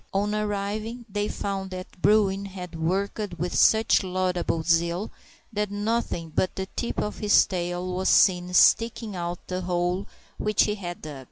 [0.15, 5.11] On arriving, they found that Bruin had worked with such laudable zeal
[5.53, 10.07] that nothing but the tip of his tail was seen sticking out of the hole
[10.39, 11.19] which he had dug.